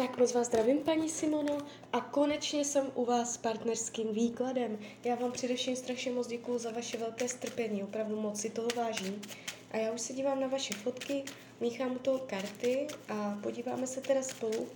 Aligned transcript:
Tak 0.00 0.18
moc 0.18 0.32
vás 0.34 0.46
zdravím, 0.46 0.78
paní 0.78 1.08
Simono, 1.08 1.58
a 1.92 2.00
konečně 2.00 2.64
jsem 2.64 2.92
u 2.94 3.04
vás 3.04 3.34
s 3.34 3.36
partnerským 3.36 4.14
výkladem. 4.14 4.78
Já 5.04 5.14
vám 5.14 5.32
především 5.32 5.76
strašně 5.76 6.12
moc 6.12 6.26
děkuju 6.26 6.58
za 6.58 6.70
vaše 6.70 6.98
velké 6.98 7.28
strpení, 7.28 7.82
opravdu 7.82 8.20
moc 8.20 8.40
si 8.40 8.50
toho 8.50 8.68
vážím. 8.76 9.22
A 9.70 9.76
já 9.76 9.92
už 9.92 10.00
se 10.00 10.12
dívám 10.12 10.40
na 10.40 10.48
vaše 10.48 10.74
fotky, 10.74 11.24
míchám 11.60 11.92
u 11.92 11.98
toho 11.98 12.18
karty 12.18 12.86
a 13.08 13.38
podíváme 13.42 13.86
se 13.86 14.00
teda 14.00 14.22
spolu, 14.22 14.68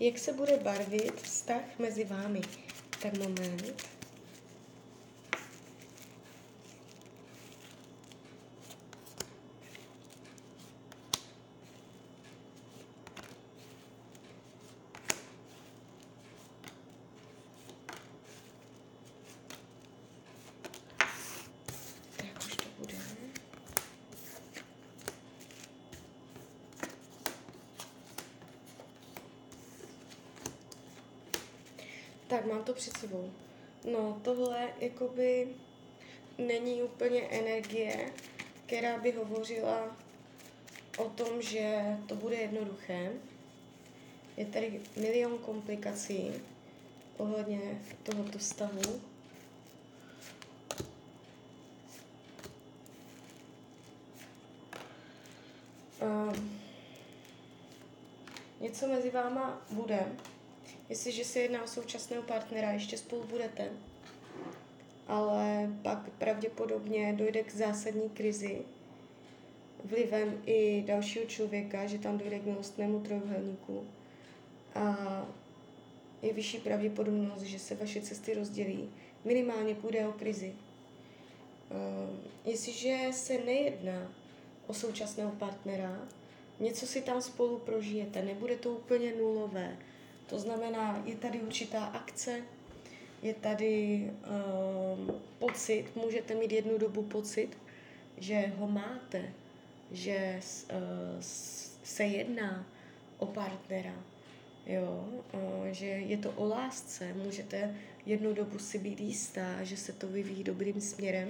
jak 0.00 0.18
se 0.18 0.32
bude 0.32 0.56
barvit 0.56 1.20
vztah 1.20 1.78
mezi 1.78 2.04
vámi. 2.04 2.40
Tak 3.02 3.18
moment. 3.18 3.74
Tak 22.16 22.38
už 22.46 22.56
to 22.56 22.64
bude. 22.78 22.94
Tak, 32.30 32.46
mám 32.46 32.64
to 32.64 32.72
před 32.72 32.96
sebou. 32.96 33.32
No, 33.92 34.20
tohle 34.22 34.68
jakoby 34.80 35.48
není 36.38 36.82
úplně 36.82 37.22
energie, 37.22 38.12
která 38.66 38.98
by 38.98 39.12
hovořila 39.12 39.96
o 40.98 41.08
tom, 41.08 41.42
že 41.42 41.82
to 42.06 42.14
bude 42.14 42.36
jednoduché. 42.36 43.12
Je 44.36 44.46
tady 44.46 44.80
milion 44.96 45.38
komplikací 45.38 46.32
ohledně 47.16 47.82
tohoto 48.02 48.38
stavu. 48.38 49.00
Um, 56.02 56.60
něco 58.60 58.88
mezi 58.88 59.10
váma 59.10 59.62
bude, 59.70 60.12
jestliže 60.88 61.24
se 61.24 61.40
jedná 61.40 61.62
o 61.62 61.66
současného 61.66 62.22
partnera, 62.22 62.70
ještě 62.70 62.98
spolu 62.98 63.24
budete, 63.24 63.70
ale 65.08 65.70
pak 65.82 66.10
pravděpodobně 66.10 67.12
dojde 67.12 67.42
k 67.42 67.54
zásadní 67.54 68.10
krizi 68.10 68.62
vlivem 69.84 70.42
i 70.46 70.82
dalšího 70.86 71.24
člověka, 71.24 71.86
že 71.86 71.98
tam 71.98 72.18
dojde 72.18 72.38
k 72.38 72.46
milostnému 72.46 73.00
trojuhelníku 73.00 73.86
a 74.74 74.96
je 76.22 76.32
vyšší 76.32 76.58
pravděpodobnost, 76.58 77.42
že 77.42 77.58
se 77.58 77.74
vaše 77.74 78.00
cesty 78.00 78.34
rozdělí. 78.34 78.90
Minimálně 79.24 79.74
půjde 79.74 80.08
o 80.08 80.12
krizi. 80.12 80.52
Um, 80.52 82.20
jestliže 82.44 82.98
se 83.12 83.38
nejedná 83.38 84.12
o 84.66 84.74
současného 84.74 85.30
partnera, 85.30 86.08
něco 86.60 86.86
si 86.86 87.02
tam 87.02 87.22
spolu 87.22 87.58
prožijete, 87.58 88.22
nebude 88.22 88.56
to 88.56 88.72
úplně 88.72 89.12
nulové. 89.12 89.76
To 90.30 90.38
znamená, 90.38 91.02
je 91.04 91.16
tady 91.16 91.40
určitá 91.40 91.84
akce, 91.84 92.42
je 93.22 93.34
tady 93.34 94.04
um, 94.10 95.20
pocit, 95.38 95.84
můžete 95.96 96.34
mít 96.34 96.52
jednu 96.52 96.78
dobu 96.78 97.02
pocit, 97.02 97.48
že 98.18 98.52
ho 98.56 98.68
máte, 98.68 99.32
že 99.90 100.40
uh, 100.40 100.78
se 101.84 102.04
jedná 102.04 102.66
o 103.18 103.26
partnera, 103.26 103.94
jo, 104.66 105.08
uh, 105.32 105.66
že 105.70 105.86
je 105.86 106.16
to 106.16 106.30
o 106.30 106.48
lásce, 106.48 107.12
můžete 107.14 107.76
jednu 108.06 108.34
dobu 108.34 108.58
si 108.58 108.78
být 108.78 109.00
jistá, 109.00 109.64
že 109.64 109.76
se 109.76 109.92
to 109.92 110.08
vyvíjí 110.08 110.44
dobrým 110.44 110.80
směrem. 110.80 111.28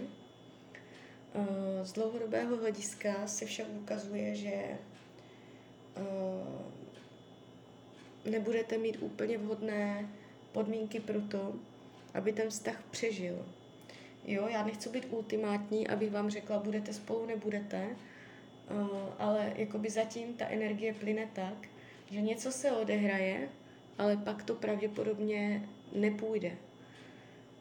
Uh, 1.35 1.45
z 1.83 1.93
dlouhodobého 1.93 2.57
hlediska 2.57 3.27
se 3.27 3.47
však 3.47 3.67
ukazuje, 3.71 4.35
že 4.35 4.79
uh, 5.97 6.80
nebudete 8.25 8.79
mít 8.79 8.97
úplně 9.01 9.39
vhodné 9.39 10.09
podmínky 10.53 11.01
pro 11.01 11.21
to, 11.21 11.55
aby 12.15 12.33
ten 12.33 12.51
vztah 12.51 12.83
přežil. 12.91 13.47
Jo, 14.25 14.49
já 14.49 14.65
nechci 14.65 14.89
být 14.89 15.07
ultimátní, 15.11 15.89
abych 15.89 16.11
vám 16.11 16.31
řekla, 16.31 16.59
budete 16.59 16.93
spolu, 16.93 17.27
nebudete, 17.27 17.87
uh, 18.71 18.89
ale 19.19 19.53
jakoby 19.57 19.91
zatím 19.91 20.35
ta 20.35 20.49
energie 20.49 20.95
plyne 20.95 21.29
tak, 21.33 21.69
že 22.11 22.21
něco 22.21 22.53
se 22.53 22.73
odehraje, 22.73 23.49
ale 23.99 24.17
pak 24.17 24.43
to 24.43 24.55
pravděpodobně 24.55 25.69
nepůjde. 25.93 26.53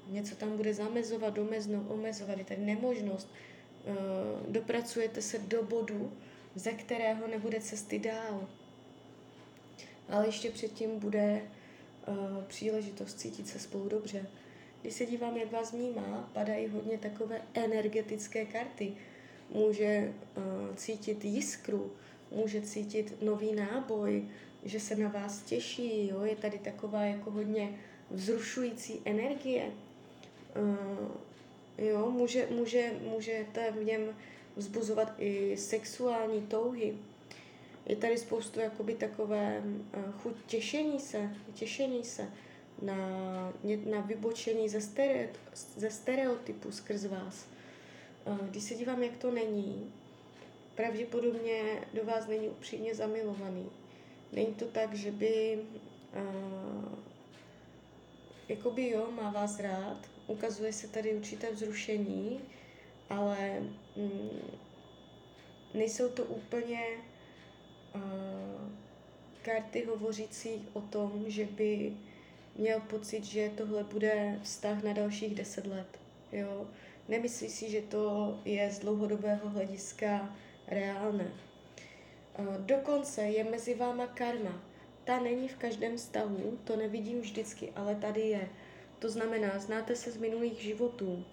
Něco 0.08 0.36
tam 0.36 0.58
bude 0.58 0.74
zamezovat, 0.74 1.34
domezno, 1.34 1.86
omezovat, 1.90 2.38
je 2.38 2.44
tady 2.44 2.62
nemožnost. 2.62 3.30
Uh, 3.86 3.96
dopracujete 4.52 5.22
se 5.22 5.40
do 5.40 5.64
bodu, 5.64 6.14
ze 6.56 6.72
kterého 6.72 7.28
nebude 7.28 7.60
cesty 7.60 8.00
dál 8.00 8.48
ale 10.10 10.26
ještě 10.26 10.52
předtím 10.52 11.00
bude 11.00 11.42
uh, 12.08 12.44
příležitost 12.48 13.20
cítit 13.20 13.48
se 13.48 13.60
spolu 13.60 13.90
dobře. 13.90 14.26
Když 14.82 14.94
se 14.94 15.06
dívám, 15.06 15.38
jak 15.38 15.52
vás 15.52 15.74
vnímá, 15.74 16.30
padají 16.34 16.68
hodně 16.68 16.98
takové 16.98 17.42
energetické 17.54 18.46
karty. 18.46 18.94
Může 19.50 20.14
uh, 20.38 20.76
cítit 20.76 21.26
jiskru, 21.26 21.92
může 22.32 22.62
cítit 22.62 23.22
nový 23.22 23.56
náboj, 23.56 24.26
že 24.66 24.80
se 24.80 24.96
na 24.96 25.10
vás 25.10 25.42
těší, 25.42 26.08
jo? 26.08 26.24
je 26.24 26.36
tady 26.36 26.60
taková 26.60 27.02
jako 27.02 27.32
hodně 27.32 27.80
vzrušující 28.12 29.02
energie. 29.06 29.72
Uh, 30.56 31.12
jo? 31.78 32.12
Může, 32.12 32.48
může, 32.52 32.92
můžete 33.14 33.72
v 33.72 33.84
něm 33.84 34.02
vzbuzovat 34.56 35.14
i 35.18 35.58
sexuální 35.58 36.42
touhy, 36.42 36.98
je 37.90 37.96
tady 37.96 38.18
spoustu 38.18 38.60
jakoby 38.60 38.96
takové 38.96 39.64
uh, 39.66 40.12
chuť 40.12 40.36
těšení 40.46 41.00
se, 41.00 41.30
těšení 41.54 42.04
se 42.04 42.28
na, 42.82 42.98
na 43.86 44.02
vybočení 44.02 44.70
ze, 44.70 44.82
stere, 44.82 45.30
ze 45.54 45.90
stereotypu 45.90 46.72
skrz 46.72 47.06
vás. 47.06 47.48
Uh, 48.26 48.38
když 48.48 48.64
se 48.64 48.76
dívám, 48.76 49.04
jak 49.04 49.18
to 49.18 49.32
není, 49.32 49.94
pravděpodobně 50.76 51.62
do 51.94 52.06
vás 52.06 52.28
není 52.28 52.50
upřímně 52.50 52.96
zamilovaný. 52.96 53.70
Není 54.32 54.54
to 54.54 54.66
tak, 54.66 54.94
že 54.94 55.12
by 55.12 55.60
uh, 56.16 57.00
jakoby 58.50 58.90
jo, 58.90 59.12
má 59.12 59.32
vás 59.32 59.60
rád, 59.60 59.98
ukazuje 60.28 60.74
se 60.74 60.88
tady 60.88 61.14
určité 61.14 61.52
vzrušení, 61.52 62.42
ale 63.10 63.60
mm, 63.96 64.40
nejsou 65.74 66.10
to 66.10 66.24
úplně 66.24 66.82
karty 69.42 69.86
hovořící 69.86 70.68
o 70.74 70.82
tom, 70.82 71.24
že 71.28 71.46
by 71.46 71.94
měl 72.56 72.80
pocit, 72.80 73.24
že 73.24 73.52
tohle 73.58 73.84
bude 73.84 74.40
vztah 74.44 74.84
na 74.84 74.94
dalších 74.94 75.36
deset 75.36 75.68
let. 75.68 76.00
Jo? 76.32 76.68
Nemyslí 77.08 77.50
si, 77.50 77.70
že 77.72 77.82
to 77.82 78.38
je 78.46 78.72
z 78.72 78.80
dlouhodobého 78.80 79.50
hlediska 79.50 80.36
reálné. 80.68 81.32
Dokonce 82.60 83.22
je 83.22 83.44
mezi 83.44 83.74
váma 83.74 84.08
karma. 84.08 84.62
Ta 85.04 85.20
není 85.20 85.48
v 85.48 85.56
každém 85.56 85.98
vztahu, 85.98 86.60
to 86.64 86.76
nevidím 86.76 87.22
vždycky, 87.22 87.72
ale 87.76 87.96
tady 87.96 88.22
je. 88.22 88.50
To 89.00 89.10
znamená, 89.10 89.60
znáte 89.60 89.96
se 89.96 90.12
z 90.12 90.18
minulých 90.18 90.62
životů. 90.62 91.26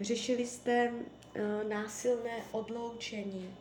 Řešili 0.00 0.46
jste 0.46 0.90
uh, 0.90 1.68
násilné 1.68 2.42
odloučení, 2.52 3.56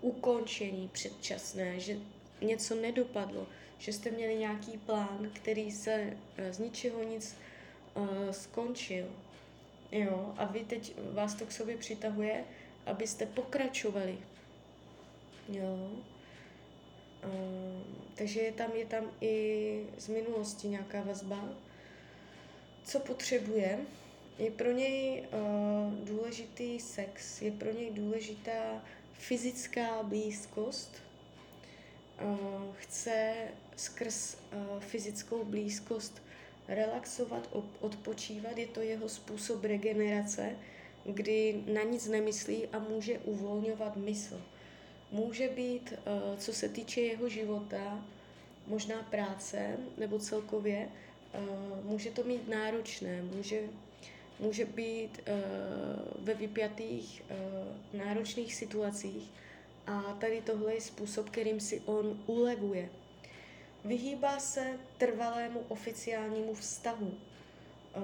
ukončení 0.00 0.88
předčasné, 0.92 1.80
že 1.80 1.96
něco 2.40 2.74
nedopadlo, 2.74 3.46
že 3.78 3.92
jste 3.92 4.10
měli 4.10 4.34
nějaký 4.34 4.78
plán, 4.78 5.30
který 5.32 5.72
se 5.72 6.16
eh, 6.36 6.52
z 6.52 6.58
ničeho 6.58 7.02
nic 7.02 7.36
uh, 7.94 8.30
skončil. 8.30 9.06
Jo, 9.92 10.34
a 10.36 10.44
vy 10.44 10.64
teď 10.64 10.94
vás 11.12 11.34
to 11.34 11.46
k 11.46 11.52
sobě 11.52 11.76
přitahuje, 11.76 12.44
abyste 12.86 13.26
pokračovali. 13.26 14.18
Jo. 15.48 15.90
Uh, 17.24 17.82
takže 18.14 18.40
je 18.40 18.52
tam, 18.52 18.70
je 18.72 18.86
tam 18.86 19.10
i 19.20 19.86
z 19.98 20.08
minulosti 20.08 20.68
nějaká 20.68 21.02
vazba. 21.02 21.48
Co 22.84 23.00
potřebuje? 23.00 23.78
Je 24.38 24.50
pro 24.50 24.72
něj 24.72 25.24
uh, 25.32 25.94
důležitý 25.94 26.80
sex, 26.80 27.42
je 27.42 27.50
pro 27.50 27.72
něj 27.72 27.90
důležitá 27.90 28.82
fyzická 29.18 30.02
blízkost 30.02 31.02
uh, 32.22 32.74
chce 32.76 33.34
skrz 33.76 34.34
uh, 34.34 34.80
fyzickou 34.80 35.44
blízkost 35.44 36.22
relaxovat, 36.68 37.48
odpočívat. 37.80 38.58
Je 38.58 38.66
to 38.66 38.80
jeho 38.80 39.08
způsob 39.08 39.64
regenerace, 39.64 40.56
kdy 41.04 41.62
na 41.72 41.82
nic 41.82 42.06
nemyslí 42.06 42.66
a 42.66 42.78
může 42.78 43.18
uvolňovat 43.18 43.96
mysl. 43.96 44.42
Může 45.12 45.48
být, 45.48 45.92
uh, 45.92 46.38
co 46.38 46.52
se 46.52 46.68
týče 46.68 47.00
jeho 47.00 47.28
života, 47.28 48.04
možná 48.66 49.02
práce 49.02 49.76
nebo 49.98 50.18
celkově, 50.18 50.88
může 51.82 52.10
to 52.10 52.24
mít 52.24 52.48
náročné, 52.48 53.22
může, 53.22 53.60
může 54.40 54.64
být 54.64 55.18
uh, 55.18 56.24
ve 56.24 56.34
vypjatých 56.34 57.22
uh, 57.30 57.98
náročných 57.98 58.54
situacích 58.54 59.30
a 59.86 60.02
tady 60.20 60.42
tohle 60.42 60.74
je 60.74 60.80
způsob, 60.80 61.30
kterým 61.30 61.60
si 61.60 61.80
on 61.80 62.22
ulevuje. 62.26 62.88
Vyhýbá 63.84 64.38
se 64.40 64.78
trvalému 64.98 65.60
oficiálnímu 65.68 66.54
vztahu. 66.54 67.14
Uh, 67.96 68.02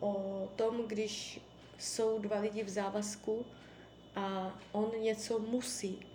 o 0.00 0.48
tom, 0.56 0.82
když 0.86 1.40
jsou 1.78 2.18
dva 2.18 2.40
lidi 2.40 2.62
v 2.62 2.68
závazku 2.68 3.46
a 4.16 4.58
on 4.72 4.92
něco 5.00 5.38
musí. 5.38 6.06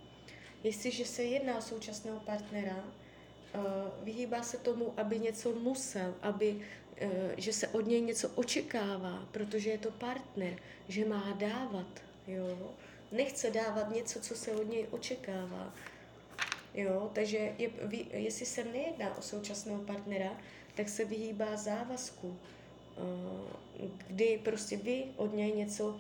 Jestliže 0.64 1.06
se 1.06 1.24
jedná 1.24 1.58
o 1.58 1.62
současného 1.62 2.20
partnera, 2.20 2.84
vyhýbá 4.04 4.44
se 4.44 4.58
tomu, 4.58 4.94
aby 4.98 5.20
něco 5.20 5.52
musel, 5.54 6.14
aby, 6.22 6.56
uh, 6.56 7.10
že 7.38 7.54
se 7.54 7.68
od 7.68 7.88
něj 7.88 8.02
něco 8.02 8.30
očekává, 8.30 9.28
protože 9.32 9.70
je 9.70 9.78
to 9.78 9.92
partner, 9.92 10.60
že 10.88 11.06
má 11.06 11.38
dávat. 11.40 11.88
Jo? 12.28 12.74
Nechce 13.12 13.52
dávat 13.52 13.90
něco, 13.96 14.20
co 14.20 14.36
se 14.36 14.52
od 14.52 14.70
něj 14.70 14.88
očekává. 14.92 15.74
Jo, 16.74 17.12
takže 17.14 17.38
je, 17.38 17.70
jestli 18.12 18.46
se 18.46 18.64
nejedná 18.64 19.18
o 19.18 19.22
současného 19.22 19.82
partnera, 19.82 20.32
tak 20.76 20.90
se 20.90 21.06
vyhýbá 21.06 21.56
závazku, 21.56 22.38
eh, 22.98 23.88
kdy 24.08 24.42
prostě 24.44 24.78
vy 24.78 25.04
od 25.18 25.34
něj 25.34 25.52
něco 25.52 26.00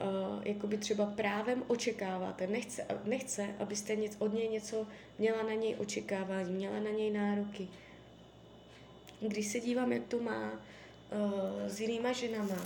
uh, 0.00 0.42
jakoby 0.46 0.78
třeba 0.78 1.06
právem 1.06 1.62
očekáváte. 1.66 2.46
Nechce, 2.46 2.86
nechce 3.04 3.54
abyste 3.58 3.96
nic, 3.96 4.16
od 4.18 4.34
něj 4.34 4.48
něco 4.48 4.86
měla 5.18 5.42
na 5.42 5.54
něj 5.54 5.76
očekávání, 5.78 6.52
měla 6.52 6.80
na 6.80 6.90
něj 6.90 7.10
nároky. 7.10 7.68
Když 9.20 9.46
se 9.46 9.60
dívám, 9.60 9.92
jak 9.92 10.04
to 10.04 10.20
má 10.20 10.52
uh, 10.52 10.58
s 11.66 11.80
jinýma 11.80 12.12
ženama, 12.12 12.56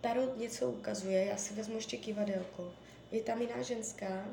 Tarot 0.00 0.38
něco 0.38 0.70
ukazuje, 0.70 1.24
já 1.24 1.36
si 1.36 1.54
vezmu 1.54 1.74
ještě 1.74 1.96
kivadelko. 1.96 2.72
Je 3.12 3.22
tam 3.22 3.40
jiná 3.40 3.62
ženská, 3.62 4.24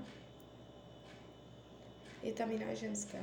je 2.23 2.33
tam 2.33 2.51
jiná 2.51 2.73
ženská. 2.73 3.17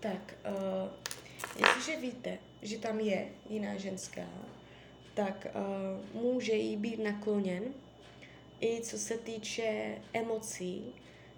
Tak, 0.00 0.34
uh, 0.48 0.90
jestliže 1.56 2.00
víte, 2.00 2.38
že 2.62 2.78
tam 2.78 3.00
je 3.00 3.28
jiná 3.48 3.76
ženská, 3.76 4.26
tak 5.18 5.46
uh, 6.14 6.22
může 6.22 6.52
jí 6.52 6.76
být 6.76 6.98
nakloněn 6.98 7.62
i 8.60 8.80
co 8.80 8.98
se 8.98 9.18
týče 9.18 9.98
emocí, 10.12 10.84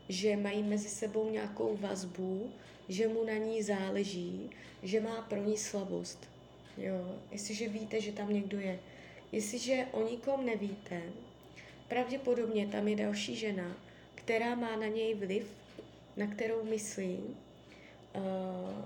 že 0.09 0.37
mají 0.37 0.62
mezi 0.62 0.88
sebou 0.88 1.31
nějakou 1.31 1.77
vazbu, 1.77 2.53
že 2.88 3.09
mu 3.09 3.25
na 3.25 3.32
ní 3.32 3.62
záleží, 3.62 4.50
že 4.82 5.00
má 5.00 5.23
pro 5.23 5.43
ní 5.43 5.56
slavost. 5.56 6.29
Jo, 6.77 7.19
jestliže 7.32 7.69
víte, 7.69 8.00
že 8.00 8.12
tam 8.12 8.32
někdo 8.32 8.61
je. 8.61 8.79
Jestliže 9.32 9.87
o 9.93 10.09
nikom 10.11 10.47
nevíte, 10.47 11.03
pravděpodobně 11.88 12.67
tam 12.67 12.88
je 12.88 12.97
další 12.97 13.37
žena, 13.37 13.76
která 14.15 14.55
má 14.55 14.76
na 14.76 14.87
něj 14.87 15.15
vliv, 15.15 15.47
na 16.17 16.26
kterou 16.26 16.65
myslí. 16.65 17.21
Uh, 18.15 18.85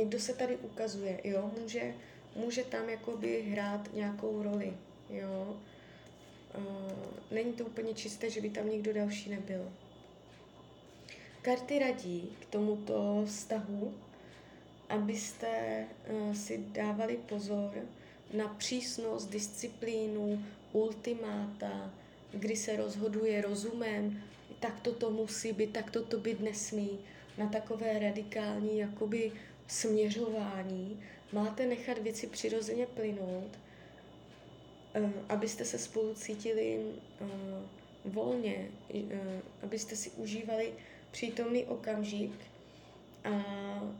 někdo 0.00 0.20
se 0.20 0.34
tady 0.34 0.56
ukazuje, 0.56 1.20
jo, 1.24 1.50
může, 1.60 1.94
může 2.36 2.64
tam 2.64 2.88
jakoby 2.88 3.42
hrát 3.42 3.94
nějakou 3.94 4.42
roli, 4.42 4.72
jo. 5.10 5.56
Není 7.30 7.52
to 7.52 7.64
úplně 7.64 7.94
čisté, 7.94 8.30
že 8.30 8.40
by 8.40 8.50
tam 8.50 8.70
někdo 8.70 8.92
další 8.92 9.30
nebyl. 9.30 9.72
Karty 11.42 11.78
radí 11.78 12.36
k 12.40 12.46
tomuto 12.46 13.24
vztahu, 13.26 13.94
abyste 14.88 15.84
uh, 16.10 16.34
si 16.34 16.64
dávali 16.72 17.16
pozor 17.16 17.72
na 18.32 18.48
přísnost, 18.48 19.30
disciplínu, 19.30 20.44
ultimáta, 20.72 21.94
kdy 22.32 22.56
se 22.56 22.76
rozhoduje 22.76 23.42
rozumem, 23.42 24.22
tak 24.60 24.80
to 24.80 25.10
musí 25.10 25.52
být, 25.52 25.72
tak 25.72 25.90
to 25.90 26.18
být 26.18 26.40
nesmí, 26.40 26.98
na 27.38 27.48
takové 27.48 27.98
radikální 27.98 28.78
jakoby 28.78 29.32
směřování. 29.68 31.00
Máte 31.32 31.66
nechat 31.66 31.98
věci 31.98 32.26
přirozeně 32.26 32.86
plynout, 32.86 33.58
eh, 34.94 35.10
abyste 35.28 35.64
se 35.64 35.78
spolu 35.78 36.14
cítili 36.14 36.80
eh, 37.20 37.26
volně, 38.04 38.68
eh, 38.94 39.40
abyste 39.62 39.96
si 39.96 40.10
užívali 40.10 40.72
přítomný 41.10 41.64
okamžik 41.64 42.32
a 43.24 43.30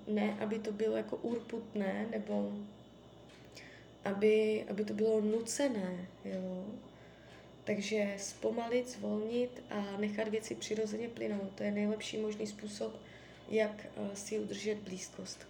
ne, 0.07 0.37
aby 0.41 0.59
to 0.59 0.73
bylo 0.73 0.97
jako 0.97 1.17
urputné, 1.17 2.07
nebo 2.11 2.53
aby, 4.05 4.65
aby 4.71 4.85
to 4.85 4.95
bylo 4.95 5.21
nucené, 5.21 6.07
jo. 6.25 6.67
Takže 7.65 8.15
zpomalit, 8.19 8.89
zvolnit 8.89 9.63
a 9.71 9.97
nechat 9.99 10.29
věci 10.29 10.55
přirozeně 10.55 11.09
plynout. 11.09 11.53
To 11.55 11.63
je 11.63 11.71
nejlepší 11.71 12.19
možný 12.19 12.47
způsob, 12.47 12.97
jak 13.49 13.87
eh, 13.87 14.17
si 14.17 14.39
udržet 14.39 14.79
blízkost. 14.79 15.47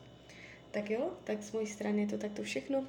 Tak 0.70 0.90
jo, 0.90 1.10
tak 1.24 1.42
z 1.42 1.52
mojí 1.52 1.66
strany 1.66 2.00
je 2.00 2.06
to 2.06 2.18
takto 2.18 2.42
všechno. 2.42 2.86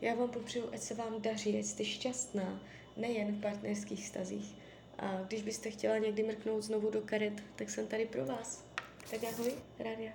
Já 0.00 0.14
vám 0.14 0.30
popřeju, 0.30 0.68
ať 0.72 0.80
se 0.80 0.94
vám 0.94 1.22
daří, 1.22 1.58
ať 1.58 1.64
jste 1.64 1.84
šťastná, 1.84 2.60
nejen 2.96 3.36
v 3.36 3.40
partnerských 3.40 4.06
stazích. 4.06 4.54
A 4.98 5.22
když 5.28 5.42
byste 5.42 5.70
chtěla 5.70 5.98
někdy 5.98 6.22
mrknout 6.22 6.62
znovu 6.62 6.90
do 6.90 7.00
karet, 7.00 7.42
tak 7.56 7.70
jsem 7.70 7.86
tady 7.86 8.06
pro 8.06 8.26
vás. 8.26 8.64
Tak 9.10 9.24
ahoj, 9.24 9.52
rádia. 9.78 10.12